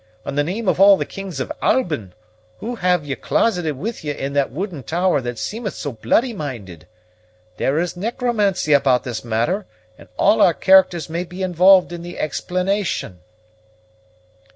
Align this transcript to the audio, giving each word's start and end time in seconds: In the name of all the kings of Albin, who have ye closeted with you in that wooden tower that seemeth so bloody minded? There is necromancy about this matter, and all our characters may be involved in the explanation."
In 0.25 0.33
the 0.33 0.43
name 0.43 0.67
of 0.67 0.79
all 0.81 0.97
the 0.97 1.05
kings 1.05 1.39
of 1.39 1.51
Albin, 1.61 2.13
who 2.59 2.73
have 2.77 3.05
ye 3.05 3.13
closeted 3.15 3.77
with 3.77 4.03
you 4.03 4.13
in 4.15 4.33
that 4.33 4.49
wooden 4.51 4.81
tower 4.81 5.21
that 5.21 5.37
seemeth 5.37 5.75
so 5.75 5.91
bloody 5.91 6.33
minded? 6.33 6.87
There 7.57 7.77
is 7.77 7.95
necromancy 7.95 8.73
about 8.73 9.03
this 9.03 9.23
matter, 9.23 9.67
and 9.99 10.09
all 10.17 10.41
our 10.41 10.55
characters 10.55 11.07
may 11.07 11.23
be 11.23 11.43
involved 11.43 11.91
in 11.93 12.01
the 12.01 12.17
explanation." 12.17 13.19